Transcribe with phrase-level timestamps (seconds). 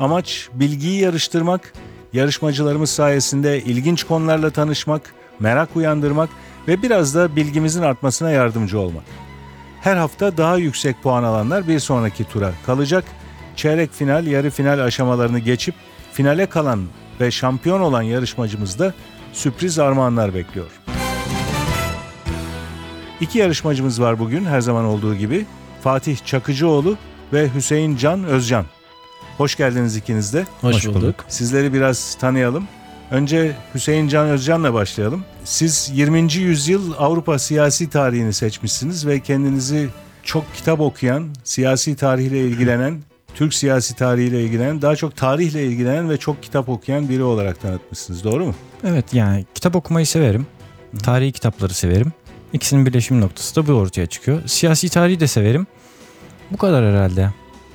[0.00, 1.72] Amaç bilgiyi yarıştırmak,
[2.12, 6.30] yarışmacılarımız sayesinde ilginç konularla tanışmak, merak uyandırmak
[6.68, 9.04] ve biraz da bilgimizin artmasına yardımcı olmak.
[9.80, 13.04] Her hafta daha yüksek puan alanlar bir sonraki tura kalacak.
[13.56, 15.74] Çeyrek final, yarı final aşamalarını geçip
[16.12, 16.84] finale kalan
[17.20, 18.94] ve şampiyon olan yarışmacımız da
[19.32, 20.66] sürpriz armağanlar bekliyor.
[23.20, 25.46] İki yarışmacımız var bugün her zaman olduğu gibi.
[25.82, 26.96] Fatih Çakıcıoğlu
[27.32, 28.64] ve Hüseyin Can Özcan.
[29.38, 30.46] Hoş geldiniz ikiniz de.
[30.60, 31.14] Hoş, bulduk.
[31.28, 32.68] Sizleri biraz tanıyalım.
[33.10, 35.24] Önce Hüseyin Can Özcan'la başlayalım.
[35.44, 36.32] Siz 20.
[36.34, 39.88] yüzyıl Avrupa siyasi tarihini seçmişsiniz ve kendinizi
[40.22, 43.02] çok kitap okuyan, siyasi tarihle ilgilenen,
[43.34, 48.24] Türk siyasi tarihiyle ilgilenen, daha çok tarihle ilgilenen ve çok kitap okuyan biri olarak tanıtmışsınız.
[48.24, 48.54] Doğru mu?
[48.84, 50.46] Evet yani kitap okumayı severim.
[51.02, 52.12] Tarihi kitapları severim.
[52.52, 54.42] İkisinin birleşim noktası da bu ortaya çıkıyor.
[54.46, 55.66] Siyasi tarihi de severim.
[56.50, 57.30] Bu kadar herhalde.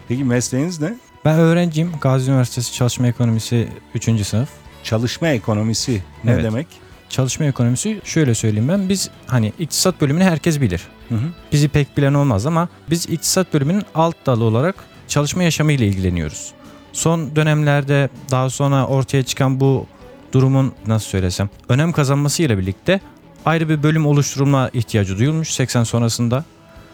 [0.08, 0.98] Peki mesleğiniz ne?
[1.26, 1.92] Ben öğrenciyim.
[2.02, 4.26] Gazi Üniversitesi Çalışma Ekonomisi 3.
[4.28, 4.50] sınıf.
[4.84, 6.44] Çalışma ekonomisi ne Evet.
[6.44, 6.68] demek?
[7.10, 8.90] Çalışma ekonomisi şöyle söyleyeyim ben.
[8.90, 10.82] Biz hani iktisat bölümünü herkes bilir.
[11.10, 11.28] Hı hı.
[11.52, 14.76] Bizi pek bilen olmaz ama biz iktisat bölümünün alt dalı olarak
[15.08, 16.52] çalışma yaşamı ile ilgileniyoruz.
[16.94, 19.86] Son dönemlerde daha sonra ortaya çıkan bu
[20.32, 23.00] durumun nasıl söylesem önem kazanmasıyla birlikte
[23.46, 26.44] ayrı bir bölüm oluşturulma ihtiyacı duyulmuş 80 sonrasında.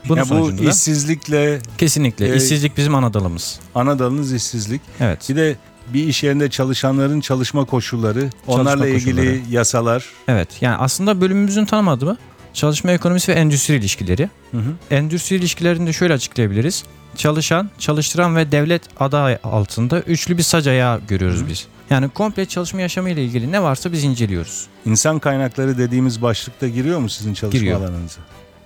[0.09, 3.59] Bunun Ya bu da işsizlikle kesinlikle e, işsizlik bizim ana dalımız.
[3.75, 4.81] ana dalınız işsizlik.
[4.99, 5.29] Evet.
[5.29, 5.55] Bir de
[5.93, 9.41] bir iş yerinde çalışanların çalışma koşulları, onlarla ilgili koşulları.
[9.49, 10.05] yasalar.
[10.27, 10.49] Evet.
[10.61, 12.17] Yani aslında bölümümüzün tanım adı
[12.53, 14.29] Çalışma ekonomisi ve endüstri ilişkileri.
[14.51, 14.95] Hı hı.
[14.95, 16.83] Endüstri ilişkilerini de şöyle açıklayabiliriz.
[17.15, 21.67] Çalışan, çalıştıran ve devlet adı altında üçlü bir sac ayağı görüyoruz biz.
[21.89, 24.67] Yani komple çalışma yaşamı ile ilgili ne varsa biz inceliyoruz.
[24.85, 27.79] İnsan kaynakları dediğimiz başlıkta giriyor mu sizin çalışma Giriyor.
[27.79, 28.19] alanınıza?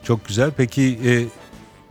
[0.03, 0.51] Çok güzel.
[0.57, 1.25] Peki e,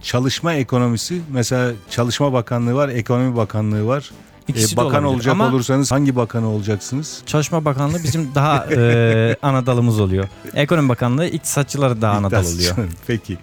[0.03, 4.11] çalışma ekonomisi mesela Çalışma Bakanlığı var, Ekonomi Bakanlığı var.
[4.49, 5.15] E, İkisi de bakan olabilir.
[5.15, 7.23] olacak Ama olursanız hangi bakanı olacaksınız?
[7.27, 10.29] Çalışma Bakanlığı bizim daha e, ana dalımız oluyor.
[10.55, 12.77] Ekonomi Bakanlığı iktisatçıları daha ana dal oluyor.
[13.07, 13.39] Peki.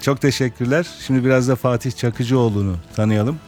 [0.00, 0.86] Çok teşekkürler.
[1.06, 3.38] Şimdi biraz da Fatih Çakıcıoğlu'nu tanıyalım.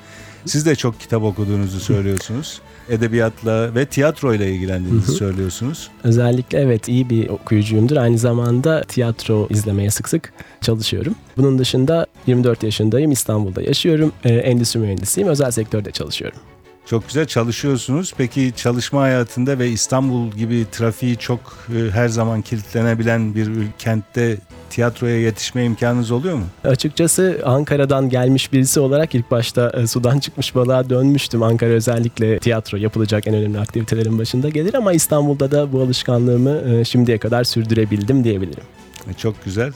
[0.47, 2.61] Siz de çok kitap okuduğunuzu söylüyorsunuz.
[2.89, 5.91] Edebiyatla ve tiyatroyla ilgilendiğinizi söylüyorsunuz.
[6.05, 7.97] Özellikle evet iyi bir okuyucuyumdur.
[7.97, 11.15] Aynı zamanda tiyatro izlemeye sık sık çalışıyorum.
[11.37, 13.13] Bunun dışında 24 yaşındayım.
[13.13, 14.13] İstanbul'da yaşıyorum.
[14.25, 15.29] Ee, endüstri mühendisiyim.
[15.29, 16.39] Özel sektörde çalışıyorum.
[16.87, 18.13] Çok güzel çalışıyorsunuz.
[18.17, 21.41] Peki çalışma hayatında ve İstanbul gibi trafiği çok
[21.77, 23.49] e, her zaman kilitlenebilen bir
[23.79, 24.37] kentte
[24.71, 26.45] tiyatroya yetişme imkanınız oluyor mu?
[26.65, 31.43] Açıkçası Ankara'dan gelmiş birisi olarak ilk başta e, sudan çıkmış balığa dönmüştüm.
[31.43, 36.85] Ankara özellikle tiyatro yapılacak en önemli aktivitelerin başında gelir ama İstanbul'da da bu alışkanlığımı e,
[36.85, 38.65] şimdiye kadar sürdürebildim diyebilirim.
[39.11, 39.73] E, Çok güzel.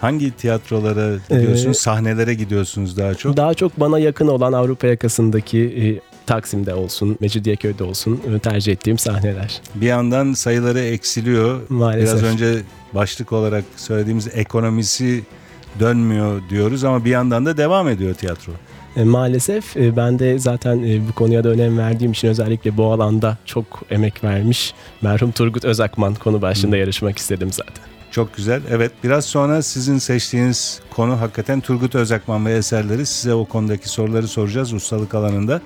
[0.00, 1.76] Hangi tiyatrolara gidiyorsunuz?
[1.76, 3.36] Ee, Sahnelere gidiyorsunuz daha çok.
[3.36, 9.60] Daha çok bana yakın olan Avrupa yakasındaki Taksim'de olsun, Mecidiyeköy'de olsun e, tercih ettiğim sahneler.
[9.74, 11.60] Bir yandan sayıları eksiliyor.
[11.68, 12.22] Maalesef.
[12.22, 12.62] Biraz önce
[12.94, 15.24] başlık olarak söylediğimiz ekonomisi
[15.80, 18.52] dönmüyor diyoruz ama bir yandan da devam ediyor tiyatro.
[18.96, 23.38] E, Maalesef e, ben de zaten bu konuya da önem verdiğim için özellikle bu alanda
[23.44, 27.84] çok emek vermiş merhum Turgut Özakman konu başlığında yarışmak istedim zaten.
[28.10, 28.62] Çok güzel.
[28.70, 33.06] Evet biraz sonra sizin seçtiğiniz konu hakikaten Turgut Özakman ve eserleri.
[33.06, 35.60] Size o konudaki soruları soracağız ustalık alanında.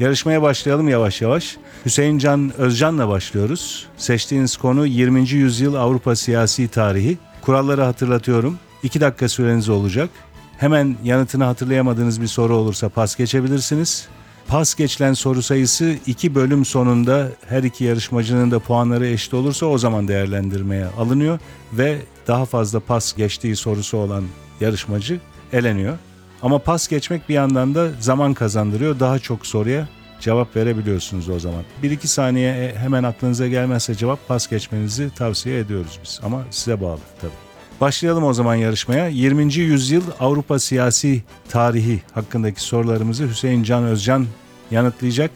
[0.00, 1.56] Yarışmaya başlayalım yavaş yavaş.
[1.84, 3.86] Hüseyin Can Özcan'la başlıyoruz.
[3.96, 5.30] Seçtiğiniz konu 20.
[5.30, 7.18] yüzyıl Avrupa siyasi tarihi.
[7.40, 8.58] Kuralları hatırlatıyorum.
[8.82, 10.10] 2 dakika süreniz olacak.
[10.58, 14.08] Hemen yanıtını hatırlayamadığınız bir soru olursa pas geçebilirsiniz.
[14.48, 19.78] Pas geçilen soru sayısı iki bölüm sonunda her iki yarışmacının da puanları eşit olursa o
[19.78, 21.38] zaman değerlendirmeye alınıyor
[21.72, 24.24] ve daha fazla pas geçtiği sorusu olan
[24.60, 25.20] yarışmacı
[25.52, 25.98] eleniyor.
[26.44, 29.00] Ama pas geçmek bir yandan da zaman kazandırıyor.
[29.00, 29.88] Daha çok soruya
[30.20, 31.62] cevap verebiliyorsunuz o zaman.
[31.82, 36.20] 1-2 saniye e, hemen aklınıza gelmezse cevap pas geçmenizi tavsiye ediyoruz biz.
[36.22, 37.32] Ama size bağlı tabii.
[37.80, 39.08] Başlayalım o zaman yarışmaya.
[39.08, 39.54] 20.
[39.54, 44.26] yüzyıl Avrupa siyasi tarihi hakkındaki sorularımızı Hüseyin Can Özcan
[44.70, 45.30] yanıtlayacak.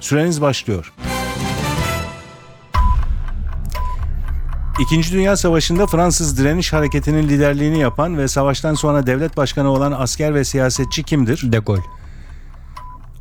[0.00, 0.92] Süreniz başlıyor.
[4.78, 10.34] İkinci Dünya Savaşı'nda Fransız direniş hareketinin liderliğini yapan ve savaştan sonra devlet başkanı olan asker
[10.34, 11.52] ve siyasetçi kimdir?
[11.52, 11.82] De Gaulle.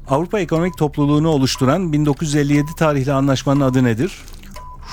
[0.09, 4.21] Avrupa Ekonomik Topluluğunu oluşturan 1957 tarihli anlaşmanın adı nedir?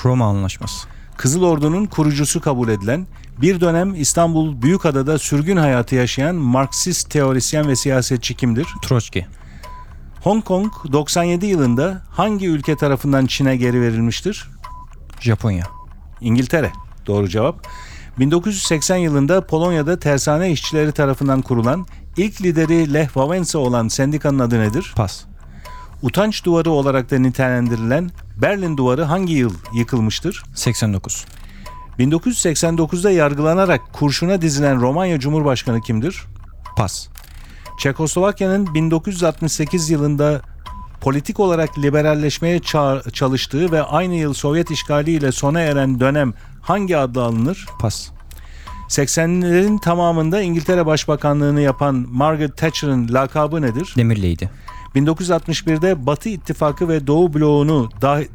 [0.05, 0.88] Roma Anlaşması.
[1.16, 3.06] Kızıl Ordu'nun kurucusu kabul edilen,
[3.40, 8.67] bir dönem İstanbul Büyükada'da sürgün hayatı yaşayan Marksist teorisyen ve siyasetçi kimdir?
[8.82, 9.26] Troçki.
[10.22, 14.49] Hong Kong 97 yılında hangi ülke tarafından Çin'e geri verilmiştir?
[15.20, 15.83] Japonya.
[16.25, 16.73] İngiltere.
[17.06, 17.67] Doğru cevap.
[18.19, 21.87] 1980 yılında Polonya'da tersane işçileri tarafından kurulan
[22.17, 24.93] ilk lideri Lech Wałęsa olan sendikanın adı nedir?
[24.97, 25.25] Pas.
[26.03, 28.11] Utanç duvarı olarak da nitelendirilen
[28.43, 30.43] Berlin Duvarı hangi yıl yıkılmıştır?
[30.55, 31.25] 89.
[31.99, 36.25] 1989'da yargılanarak kurşuna dizilen Romanya Cumhurbaşkanı kimdir?
[36.77, 37.09] Pas.
[37.79, 40.43] Çekoslovakya'nın 1968 yılında
[41.05, 47.23] politik olarak liberalleşmeye ça- çalıştığı ve aynı yıl Sovyet işgaliyle sona eren dönem hangi adla
[47.23, 47.67] alınır?
[47.79, 48.09] Pas.
[48.89, 53.95] 80'lerin tamamında İngiltere Başbakanlığını yapan Margaret Thatcher'ın lakabı nedir?
[53.97, 54.51] Demirleydi.
[54.95, 58.29] 1961'de Batı İttifakı ve Doğu bloğunu dahi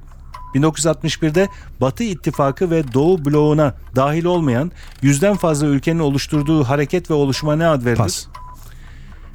[0.56, 1.48] 1961'de
[1.81, 4.71] Batı İttifakı ve Doğu bloğuna dahil olmayan
[5.01, 7.98] yüzden fazla ülkenin oluşturduğu hareket ve oluşuma ne ad verilir?
[7.98, 8.27] Pas.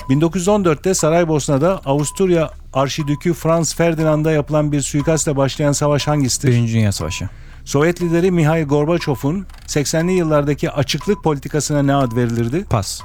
[0.09, 6.49] 1914'te Saraybosna'da Avusturya Arşidükü Franz Ferdinand'a yapılan bir suikastle başlayan savaş hangisidir?
[6.49, 7.29] Birinci Dünya Savaşı.
[7.65, 12.65] Sovyet lideri Mihail Gorbaçov'un 80'li yıllardaki açıklık politikasına ne ad verilirdi?
[12.71, 13.01] Pas.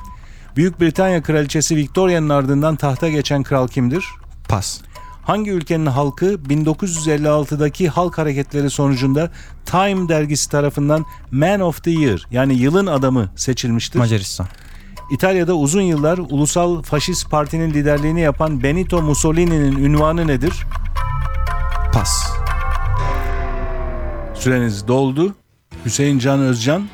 [0.56, 4.06] Büyük Britanya Kraliçesi Victoria'nın ardından tahta geçen kral kimdir?
[4.50, 4.81] Pas.
[5.24, 9.31] Hangi ülkenin halkı 1956'daki halk hareketleri sonucunda
[9.66, 14.00] Time dergisi tarafından Man of the Year yani yılın adamı seçilmiştir?
[14.00, 14.48] Macaristan.
[15.09, 20.53] İtalya'da uzun yıllar Ulusal Faşist Parti'nin liderliğini yapan Benito Mussolini'nin ünvanı nedir?
[21.94, 22.31] Pas.
[24.33, 25.35] Süreniz doldu.
[25.85, 26.88] Hüseyin Can Özcan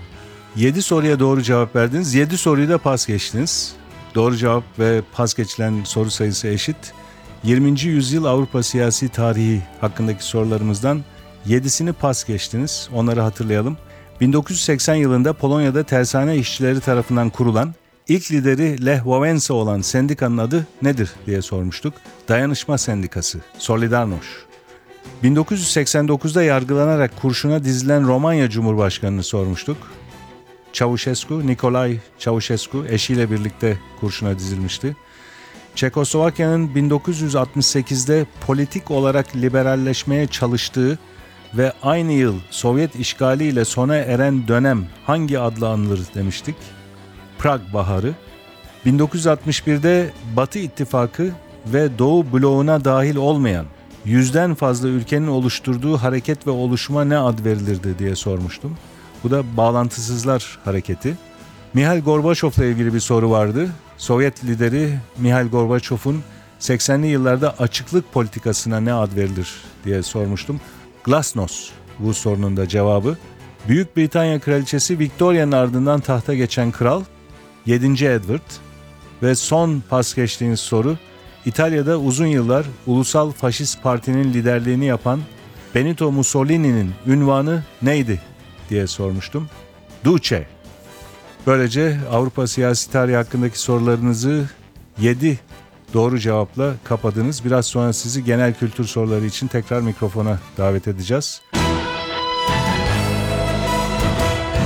[0.55, 2.13] 7 soruya doğru cevap verdiniz.
[2.13, 3.75] 7 soruyu da pas geçtiniz.
[4.15, 6.77] Doğru cevap ve pas geçilen soru sayısı eşit.
[7.43, 7.81] 20.
[7.81, 11.03] yüzyıl Avrupa siyasi tarihi hakkındaki sorularımızdan
[11.47, 12.89] 7'sini pas geçtiniz.
[12.93, 13.77] Onları hatırlayalım.
[14.21, 17.73] 1980 yılında Polonya'da tersane işçileri tarafından kurulan
[18.07, 21.93] ilk lideri Lech Wałęsa olan sendikanın adı nedir diye sormuştuk.
[22.27, 24.45] Dayanışma Sendikası, Solidarność.
[25.23, 29.77] 1989'da yargılanarak kurşuna dizilen Romanya Cumhurbaşkanı'nı sormuştuk.
[30.73, 34.95] Çavuşescu, Nikolay Çavuşescu eşiyle birlikte kurşuna dizilmişti.
[35.75, 40.99] Çekoslovakya'nın 1968'de politik olarak liberalleşmeye çalıştığı
[41.53, 46.55] ve aynı yıl Sovyet işgaliyle sona eren dönem hangi adla anılır demiştik?
[47.39, 48.13] Prag Baharı.
[48.85, 51.31] 1961'de Batı İttifakı
[51.65, 53.65] ve Doğu bloğuna dahil olmayan
[54.05, 58.77] yüzden fazla ülkenin oluşturduğu hareket ve oluşuma ne ad verilirdi diye sormuştum.
[59.23, 61.17] Bu da bağlantısızlar hareketi.
[61.73, 63.69] Mihail Gorbaçov'la ilgili bir soru vardı.
[63.97, 66.23] Sovyet lideri Mihail Gorbaçov'un
[66.59, 69.53] 80'li yıllarda açıklık politikasına ne ad verilir
[69.85, 70.61] diye sormuştum.
[71.03, 73.17] Glasnost bu sorunun da cevabı.
[73.67, 77.03] Büyük Britanya Kraliçesi Victoria'nın ardından tahta geçen kral
[77.65, 78.05] 7.
[78.05, 78.51] Edward
[79.23, 80.97] ve son pas geçtiğiniz soru
[81.45, 85.21] İtalya'da uzun yıllar Ulusal Faşist Parti'nin liderliğini yapan
[85.75, 88.21] Benito Mussolini'nin ünvanı neydi
[88.69, 89.49] diye sormuştum.
[90.03, 90.47] Duce.
[91.47, 94.49] Böylece Avrupa siyasi tarihi hakkındaki sorularınızı
[94.99, 95.39] 7
[95.93, 97.45] doğru cevapla kapadınız.
[97.45, 101.41] Biraz sonra sizi genel kültür soruları için tekrar mikrofona davet edeceğiz.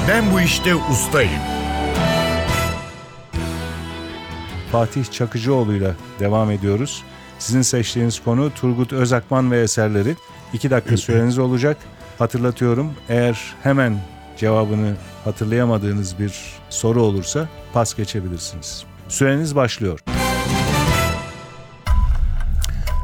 [0.07, 1.58] Ben bu işte ustayım.
[4.71, 7.03] Fatih Çakıcıoğlu'yla devam ediyoruz.
[7.39, 10.15] Sizin seçtiğiniz konu Turgut Özakman ve eserleri.
[10.53, 11.77] 2 dakika süreniz olacak.
[12.19, 14.01] Hatırlatıyorum eğer hemen
[14.37, 16.33] cevabını hatırlayamadığınız bir
[16.69, 18.85] soru olursa pas geçebilirsiniz.
[19.07, 20.08] Süreniz başlıyor.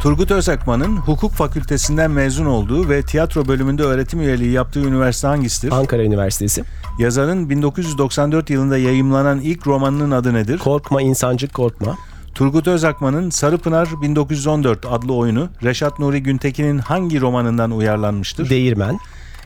[0.05, 5.71] Turgut Özakman'ın hukuk fakültesinden mezun olduğu ve tiyatro bölümünde öğretim üyeliği yaptığı üniversite hangisidir?
[5.71, 6.63] Ankara Üniversitesi.
[6.99, 10.57] Yazarın 1994 yılında yayımlanan ilk romanının adı nedir?
[10.57, 11.97] Korkma insancık korkma.
[12.35, 18.49] Turgut Özakman'ın Sarıpınar 1914 adlı oyunu Reşat Nuri Güntekin'in hangi romanından uyarlanmıştır?
[18.49, 18.99] Değirmen.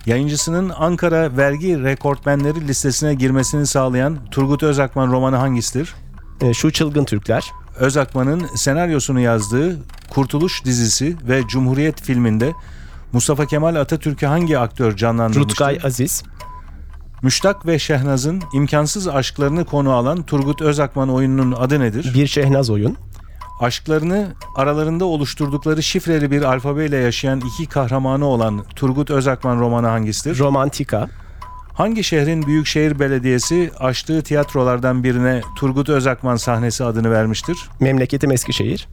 [0.06, 5.94] Yayıncısının Ankara vergi rekortmenleri listesine girmesini sağlayan Turgut Özakman romanı hangisidir?
[6.42, 7.52] e, Şu çılgın Türkler.
[7.80, 9.78] Özakman'ın senaryosunu yazdığı
[10.10, 12.54] Kurtuluş dizisi ve Cumhuriyet filminde
[13.12, 15.52] Mustafa Kemal Atatürk'ü hangi aktör canlandırmıştır?
[15.52, 16.24] Rutkay Aziz.
[17.22, 22.12] Müştak ve Şehnaz'ın imkansız aşklarını konu alan Turgut Özakman oyununun adı nedir?
[22.14, 22.98] Bir Şehnaz Oyun.
[23.60, 30.40] Aşklarını aralarında oluşturdukları şifreli bir alfabeyle yaşayan iki kahramanı olan Turgut Özakman romanı hangisidir?
[30.40, 31.10] Romantika.
[31.80, 37.58] Hangi şehrin Büyükşehir Belediyesi açtığı tiyatrolardan birine Turgut Özakman sahnesi adını vermiştir?
[37.80, 38.88] Memleketim Eskişehir.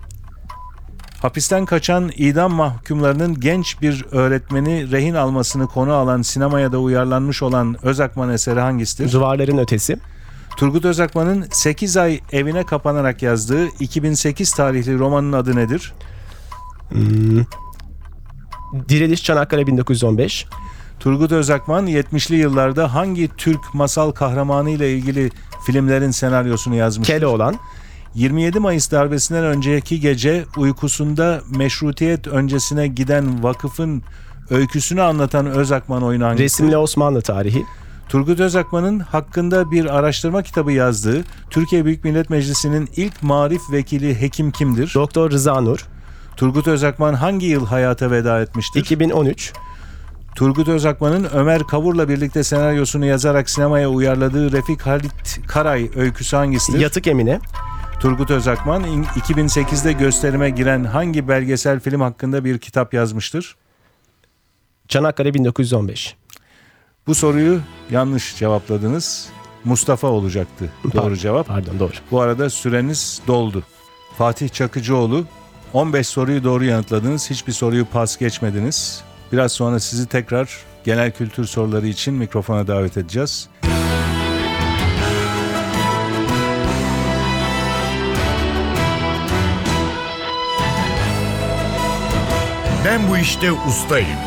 [1.22, 7.76] Hapisten kaçan idam mahkumlarının genç bir öğretmeni rehin almasını konu alan sinemaya da uyarlanmış olan
[7.82, 9.12] Özakman eseri hangisidir?
[9.12, 9.96] Duvarların ötesi.
[10.56, 15.94] Turgut Özakman'ın 8 ay evine kapanarak yazdığı 2008 tarihli romanın adı nedir?
[18.88, 20.46] Diriliş Çanakkale 1915.
[21.00, 25.30] Turgut Özakman 70'li yıllarda hangi Türk masal kahramanı ile ilgili
[25.66, 27.14] filmlerin senaryosunu yazmıştır?
[27.14, 27.56] Keloğlan.
[28.14, 34.02] 27 Mayıs darbesinden önceki gece uykusunda meşrutiyet öncesine giden vakıfın
[34.50, 36.44] öyküsünü anlatan Özakman oyunu hangisi?
[36.44, 37.64] Resimli Osmanlı tarihi.
[38.08, 44.50] Turgut Özakman'ın hakkında bir araştırma kitabı yazdığı Türkiye Büyük Millet Meclisi'nin ilk marif vekili hekim
[44.50, 44.92] kimdir?
[44.94, 45.86] Doktor Rıza Nur.
[46.36, 48.80] Turgut Özakman hangi yıl hayata veda etmiştir?
[48.80, 49.52] 2013.
[50.36, 56.78] Turgut Özakman'ın Ömer Kavur'la birlikte senaryosunu yazarak sinemaya uyarladığı Refik Halit Karay öyküsü hangisidir?
[56.80, 57.40] Yatık Emine.
[58.00, 63.56] Turgut Özakman in- 2008'de gösterime giren hangi belgesel film hakkında bir kitap yazmıştır?
[64.88, 66.16] Çanakkale 1915.
[67.06, 69.28] Bu soruyu yanlış cevapladınız.
[69.64, 71.46] Mustafa olacaktı doğru cevap.
[71.46, 71.92] Pardon doğru.
[72.10, 73.62] Bu arada süreniz doldu.
[74.18, 75.24] Fatih Çakıcıoğlu
[75.72, 77.30] 15 soruyu doğru yanıtladınız.
[77.30, 79.02] Hiçbir soruyu pas geçmediniz.
[79.32, 83.48] Biraz sonra sizi tekrar genel kültür soruları için mikrofona davet edeceğiz.
[92.84, 94.18] Ben bu işte ustayım.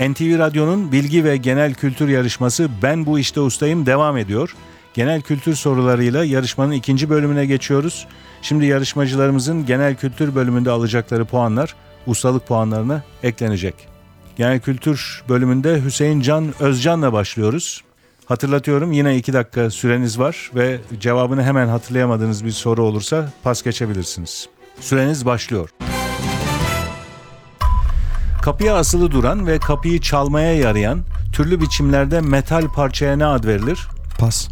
[0.00, 4.54] NTV Radyo'nun bilgi ve genel kültür yarışması Ben Bu İşte Ustayım devam ediyor.
[4.94, 8.06] Genel kültür sorularıyla yarışmanın ikinci bölümüne geçiyoruz.
[8.42, 11.74] Şimdi yarışmacılarımızın genel kültür bölümünde alacakları puanlar
[12.06, 13.74] ustalık puanlarına eklenecek.
[14.36, 17.82] Genel kültür bölümünde Hüseyin Can Özcan'la başlıyoruz.
[18.26, 24.48] Hatırlatıyorum yine iki dakika süreniz var ve cevabını hemen hatırlayamadığınız bir soru olursa pas geçebilirsiniz.
[24.80, 25.68] Süreniz başlıyor.
[28.42, 31.00] Kapıya asılı duran ve kapıyı çalmaya yarayan
[31.32, 33.88] türlü biçimlerde metal parçaya ne ad verilir?
[34.18, 34.48] Pas.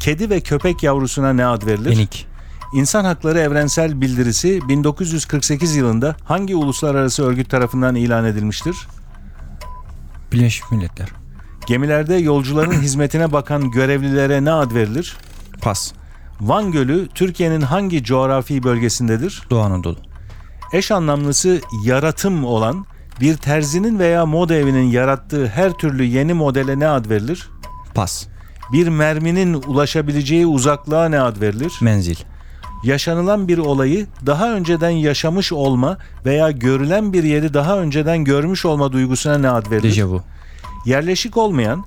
[0.00, 1.96] Kedi ve köpek yavrusuna ne ad verilir?
[1.96, 2.29] Enik.
[2.72, 8.76] İnsan Hakları Evrensel Bildirisi 1948 yılında hangi uluslararası örgüt tarafından ilan edilmiştir?
[10.32, 11.08] Birleşmiş Milletler.
[11.66, 15.16] Gemilerde yolcuların hizmetine bakan görevlilere ne ad verilir?
[15.60, 15.92] Pas.
[16.40, 19.42] Van Gölü Türkiye'nin hangi coğrafi bölgesindedir?
[19.50, 19.98] Doğu Anadolu.
[20.72, 22.86] Eş anlamlısı yaratım olan
[23.20, 27.48] bir terzinin veya moda evinin yarattığı her türlü yeni modele ne ad verilir?
[27.94, 28.26] Pas.
[28.72, 31.72] Bir merminin ulaşabileceği uzaklığa ne ad verilir?
[31.80, 32.16] Menzil.
[32.82, 38.92] Yaşanılan bir olayı daha önceden yaşamış olma veya görülen bir yeri daha önceden görmüş olma
[38.92, 39.88] duygusuna ne ad verilir?
[39.88, 40.22] Dejavu.
[40.86, 41.84] Yerleşik olmayan,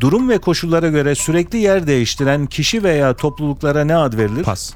[0.00, 4.42] durum ve koşullara göre sürekli yer değiştiren kişi veya topluluklara ne ad verilir?
[4.42, 4.74] Pas.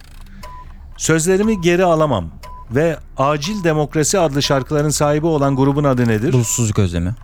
[0.96, 2.24] Sözlerimi geri alamam
[2.70, 6.32] ve Acil Demokrasi adlı şarkıların sahibi olan grubun adı nedir?
[6.32, 7.14] Bulutsuzluk özlemi.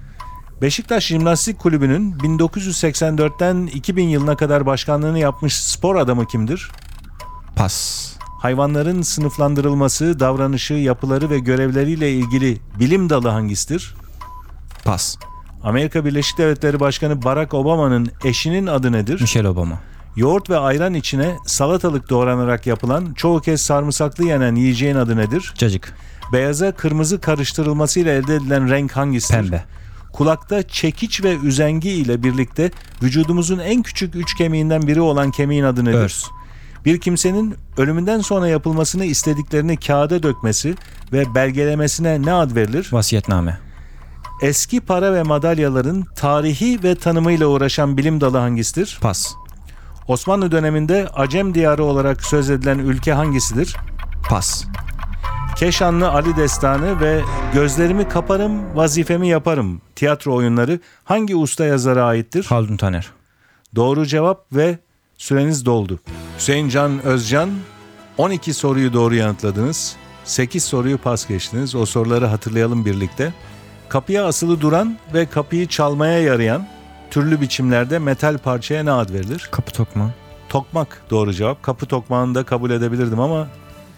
[0.62, 6.70] Beşiktaş Jimnastik Kulübü'nün 1984'ten 2000 yılına kadar başkanlığını yapmış spor adamı kimdir?
[7.56, 8.13] Pas.
[8.44, 13.94] Hayvanların sınıflandırılması, davranışı, yapıları ve görevleriyle ilgili bilim dalı hangisidir?
[14.84, 15.16] Pas.
[15.62, 19.20] Amerika Birleşik Devletleri Başkanı Barack Obama'nın eşinin adı nedir?
[19.20, 19.78] Michelle Obama.
[20.16, 25.54] Yoğurt ve ayran içine salatalık doğranarak yapılan, çoğu kez sarımsaklı yenen yiyeceğin adı nedir?
[25.58, 25.96] Cacık.
[26.32, 29.34] Beyaza kırmızı karıştırılmasıyla elde edilen renk hangisidir?
[29.34, 29.64] Pembe.
[30.12, 32.70] Kulakta çekiç ve üzengi ile birlikte
[33.02, 35.98] vücudumuzun en küçük üç kemiğinden biri olan kemiğin adı nedir?
[35.98, 36.24] Örs.
[36.84, 40.74] Bir kimsenin ölümünden sonra yapılmasını istediklerini kağıda dökmesi
[41.12, 42.88] ve belgelemesine ne ad verilir?
[42.92, 43.58] Vasiyetname.
[44.42, 48.98] Eski para ve madalyaların tarihi ve tanımıyla uğraşan bilim dalı hangisidir?
[49.00, 49.34] Pas.
[50.08, 53.76] Osmanlı döneminde Acem diyarı olarak söz edilen ülke hangisidir?
[54.28, 54.64] Pas.
[55.56, 57.20] Keşanlı Ali Destanı ve
[57.54, 62.44] Gözlerimi Kaparım, Vazifemi Yaparım tiyatro oyunları hangi usta yazara aittir?
[62.44, 63.10] Haldun Taner.
[63.74, 64.78] Doğru cevap ve
[65.18, 66.00] süreniz doldu.
[66.38, 67.50] Hüseyin Can Özcan
[68.18, 69.96] 12 soruyu doğru yanıtladınız.
[70.24, 71.74] 8 soruyu pas geçtiniz.
[71.74, 73.32] O soruları hatırlayalım birlikte.
[73.88, 76.66] Kapıya asılı duran ve kapıyı çalmaya yarayan
[77.10, 79.48] türlü biçimlerde metal parçaya ne ad verilir?
[79.50, 80.10] Kapı tokma.
[80.48, 81.62] Tokmak doğru cevap.
[81.62, 83.48] Kapı tokmağını da kabul edebilirdim ama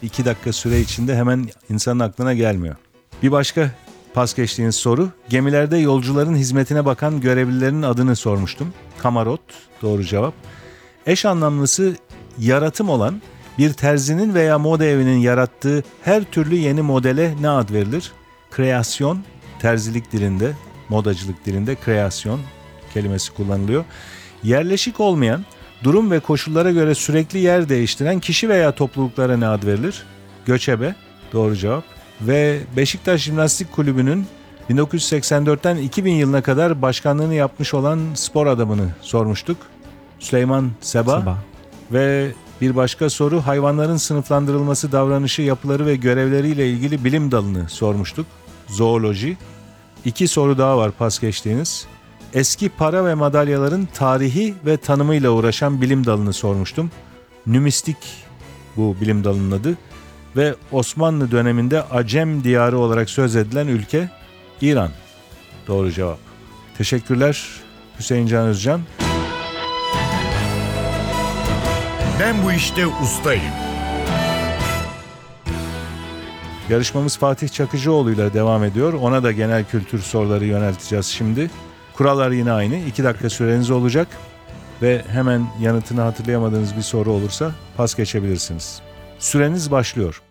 [0.01, 2.75] 2 dakika süre içinde hemen insanın aklına gelmiyor.
[3.23, 3.71] Bir başka
[4.13, 5.09] pas geçtiğiniz soru.
[5.29, 8.73] Gemilerde yolcuların hizmetine bakan görevlilerin adını sormuştum.
[8.97, 9.41] Kamarot
[9.81, 10.33] doğru cevap.
[11.05, 11.95] Eş anlamlısı
[12.39, 13.21] yaratım olan
[13.57, 18.11] bir terzinin veya moda evinin yarattığı her türlü yeni modele ne ad verilir?
[18.51, 19.23] Kreasyon,
[19.59, 20.51] terzilik dilinde,
[20.89, 22.39] modacılık dilinde kreasyon
[22.93, 23.85] kelimesi kullanılıyor.
[24.43, 25.45] Yerleşik olmayan,
[25.83, 30.03] durum ve koşullara göre sürekli yer değiştiren kişi veya topluluklara ne ad verilir?
[30.45, 30.95] Göçebe
[31.33, 31.83] doğru cevap.
[32.21, 34.27] Ve Beşiktaş Jimnastik Kulübü'nün
[34.69, 39.57] 1984'ten 2000 yılına kadar başkanlığını yapmış olan spor adamını sormuştuk.
[40.19, 41.19] Süleyman Seba.
[41.19, 41.37] Sabah.
[41.91, 48.25] Ve bir başka soru hayvanların sınıflandırılması, davranışı, yapıları ve görevleriyle ilgili bilim dalını sormuştuk.
[48.67, 49.37] Zooloji.
[50.05, 51.87] İki soru daha var pas geçtiğiniz.
[52.33, 56.91] Eski para ve madalyaların tarihi ve tanımıyla uğraşan bilim dalını sormuştum.
[57.47, 57.97] Nümistik
[58.77, 59.77] bu bilim dalının adı.
[60.35, 64.09] Ve Osmanlı döneminde Acem diyarı olarak söz edilen ülke
[64.61, 64.91] İran.
[65.67, 66.19] Doğru cevap.
[66.77, 67.47] Teşekkürler
[67.99, 68.81] Hüseyin Can Özcan.
[72.19, 73.53] Ben bu işte ustayım.
[76.69, 78.93] Yarışmamız Fatih Çakıcıoğlu ile devam ediyor.
[78.93, 81.51] Ona da genel kültür soruları yönelteceğiz şimdi.
[81.93, 82.75] Kurallar yine aynı.
[82.75, 84.07] 2 dakika süreniz olacak.
[84.81, 88.81] Ve hemen yanıtını hatırlayamadığınız bir soru olursa pas geçebilirsiniz.
[89.19, 90.21] Süreniz başlıyor.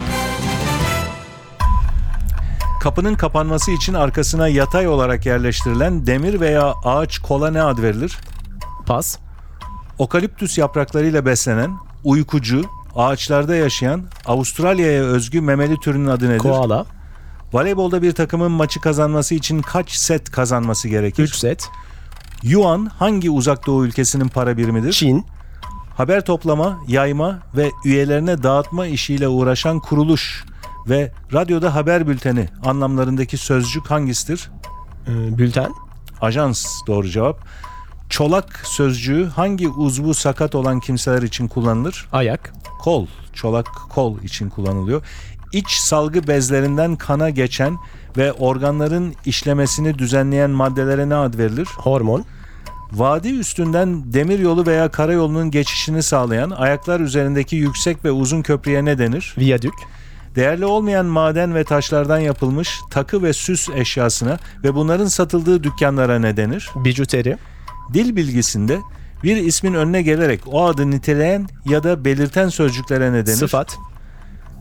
[2.83, 8.19] Kapının kapanması için arkasına yatay olarak yerleştirilen demir veya ağaç kola ne ad verilir?
[8.87, 9.19] Pas.
[9.99, 16.39] Okaliptüs yapraklarıyla beslenen, uykucu, ağaçlarda yaşayan Avustralya'ya özgü memeli türünün adı nedir?
[16.39, 16.87] Koala.
[17.53, 21.23] Voleybolda bir takımın maçı kazanması için kaç set kazanması gerekir?
[21.23, 21.69] 3 set.
[22.43, 24.93] Yuan hangi uzak doğu ülkesinin para birimidir?
[24.93, 25.27] Çin.
[25.97, 30.45] Haber toplama, yayma ve üyelerine dağıtma işiyle uğraşan kuruluş
[30.89, 34.51] ve radyoda haber bülteni anlamlarındaki sözcük hangisidir?
[35.09, 35.73] e, Bülten.
[36.21, 37.41] Ajans doğru cevap.
[38.17, 42.09] Çolak sözcüğü hangi uzvu sakat olan kimseler için kullanılır?
[42.13, 42.53] Ayak.
[42.81, 45.03] Kol, çolak kol için kullanılıyor.
[45.53, 47.77] İç salgı bezlerinden kana geçen
[48.17, 51.69] ve organların işlemesini düzenleyen maddelere ne ad verilir?
[51.77, 52.25] Hormon.
[52.93, 58.99] Vadi üstünden demir yolu veya karayolunun geçişini sağlayan ayaklar üzerindeki yüksek ve uzun köprüye ne
[58.99, 59.35] denir?
[59.39, 59.75] Viyadük.
[60.35, 66.37] Değerli olmayan maden ve taşlardan yapılmış takı ve süs eşyasına ve bunların satıldığı dükkanlara ne
[66.37, 66.71] denir?
[66.77, 67.37] Bijuteri.
[67.95, 68.81] Dil bilgisinde
[69.23, 73.37] bir ismin önüne gelerek o adı niteleyen ya da belirten sözcüklere ne denir?
[73.37, 73.79] Sıfat.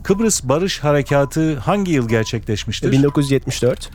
[0.04, 2.92] Kıbrıs Barış Harekatı hangi yıl gerçekleşmiştir?
[2.92, 3.90] 1974.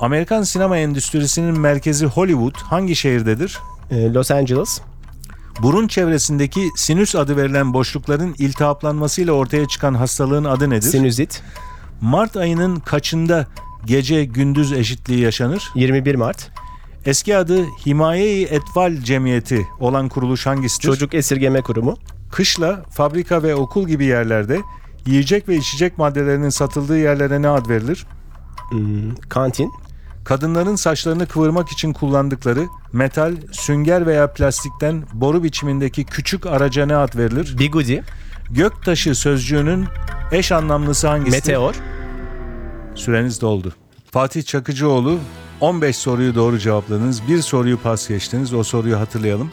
[0.00, 3.58] Amerikan sinema endüstrisinin merkezi Hollywood hangi şehirdedir?
[3.90, 4.80] e, Los Angeles.
[5.62, 10.88] Burun çevresindeki sinüs adı verilen boşlukların iltihaplanmasıyla ortaya çıkan hastalığın adı nedir?
[10.90, 11.42] Sinüzit.
[12.00, 13.46] Mart ayının kaçında
[13.86, 15.70] gece gündüz eşitliği yaşanır?
[15.74, 16.50] 21 Mart.
[17.06, 20.82] Eski adı Himaye-i Etval Cemiyeti olan kuruluş hangisidir?
[20.88, 21.96] Çocuk Esirgeme Kurumu.
[22.32, 24.60] Kışla fabrika ve okul gibi yerlerde
[25.06, 28.06] yiyecek ve içecek maddelerinin satıldığı yerlere ne ad verilir?
[28.70, 29.72] Hmm, Kantin.
[30.24, 37.18] Kadınların saçlarını kıvırmak için kullandıkları metal, sünger veya plastikten boru biçimindeki küçük araca ne ad
[37.18, 37.58] verilir?
[37.58, 38.04] Bigudi.
[38.50, 39.86] Göktaşı sözcüğünün
[40.32, 41.36] eş anlamlısı hangisidir?
[41.36, 41.74] Meteor.
[42.94, 43.72] Süreniz doldu.
[44.10, 45.18] Fatih Çakıcıoğlu
[45.62, 47.28] 15 soruyu doğru cevapladınız.
[47.28, 48.54] Bir soruyu pas geçtiniz.
[48.54, 49.52] O soruyu hatırlayalım.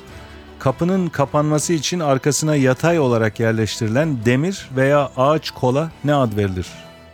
[0.59, 6.67] Kapının kapanması için arkasına yatay olarak yerleştirilen demir veya ağaç kola ne ad verilir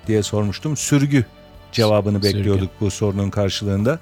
[0.08, 0.78] diye sormuştum.
[0.78, 1.26] Sürgü
[1.72, 2.38] cevabını Sürgü.
[2.38, 4.00] bekliyorduk bu sorunun karşılığında.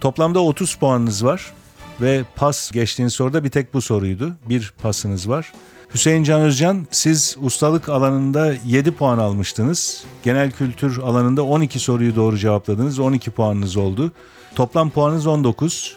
[0.00, 1.52] Toplamda 30 puanınız var
[2.00, 4.32] ve pas geçtiğiniz soruda bir tek bu soruydu.
[4.48, 5.52] Bir pasınız var.
[5.94, 10.04] Hüseyin Can Özcan siz ustalık alanında 7 puan almıştınız.
[10.22, 12.98] Genel kültür alanında 12 soruyu doğru cevapladınız.
[12.98, 14.12] 12 puanınız oldu.
[14.54, 15.96] Toplam puanınız 19.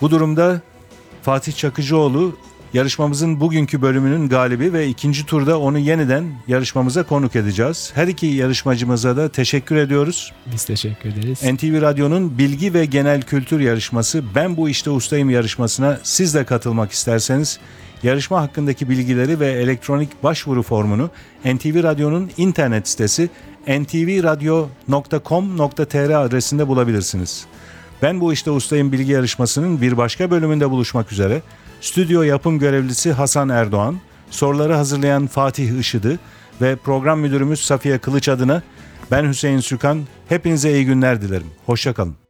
[0.00, 0.60] Bu durumda
[1.22, 2.36] Fatih Çakıcıoğlu
[2.72, 7.92] yarışmamızın bugünkü bölümünün galibi ve ikinci turda onu yeniden yarışmamıza konuk edeceğiz.
[7.94, 10.32] Her iki yarışmacımıza da teşekkür ediyoruz.
[10.52, 11.42] Biz teşekkür ederiz.
[11.42, 16.92] NTV Radyo'nun bilgi ve genel kültür yarışması Ben Bu İşte Ustayım yarışmasına siz de katılmak
[16.92, 17.60] isterseniz
[18.02, 21.10] yarışma hakkındaki bilgileri ve elektronik başvuru formunu
[21.44, 23.30] NTV Radyo'nun internet sitesi
[23.66, 27.46] ntvradio.com.tr adresinde bulabilirsiniz.
[28.02, 31.42] Ben Bu İşte Ustayım bilgi yarışmasının bir başka bölümünde buluşmak üzere.
[31.80, 33.96] Stüdyo yapım görevlisi Hasan Erdoğan,
[34.30, 36.18] soruları hazırlayan Fatih Işıdı
[36.60, 38.62] ve program müdürümüz Safiye Kılıç adına
[39.10, 40.00] ben Hüseyin Sükan.
[40.28, 41.46] Hepinize iyi günler dilerim.
[41.66, 42.29] Hoşçakalın.